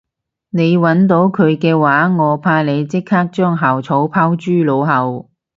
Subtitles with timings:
[0.49, 5.29] 你搵到佢嘅話我怕你即刻將校草拋諸腦後